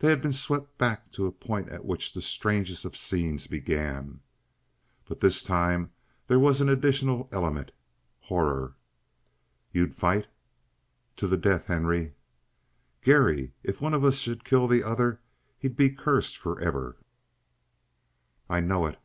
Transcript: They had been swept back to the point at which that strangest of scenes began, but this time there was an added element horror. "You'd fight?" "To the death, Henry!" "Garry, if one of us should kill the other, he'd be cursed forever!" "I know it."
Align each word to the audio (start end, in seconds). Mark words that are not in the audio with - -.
They 0.00 0.08
had 0.08 0.20
been 0.20 0.32
swept 0.32 0.76
back 0.76 1.12
to 1.12 1.22
the 1.22 1.30
point 1.30 1.68
at 1.68 1.84
which 1.84 2.12
that 2.14 2.20
strangest 2.22 2.84
of 2.84 2.96
scenes 2.96 3.46
began, 3.46 4.18
but 5.04 5.20
this 5.20 5.44
time 5.44 5.92
there 6.26 6.40
was 6.40 6.60
an 6.60 6.68
added 6.68 7.28
element 7.30 7.70
horror. 8.22 8.74
"You'd 9.70 9.94
fight?" 9.94 10.26
"To 11.18 11.28
the 11.28 11.36
death, 11.36 11.66
Henry!" 11.66 12.14
"Garry, 13.02 13.52
if 13.62 13.80
one 13.80 13.94
of 13.94 14.04
us 14.04 14.18
should 14.18 14.42
kill 14.42 14.66
the 14.66 14.82
other, 14.82 15.20
he'd 15.60 15.76
be 15.76 15.90
cursed 15.90 16.36
forever!" 16.36 16.96
"I 18.50 18.58
know 18.58 18.86
it." 18.86 18.98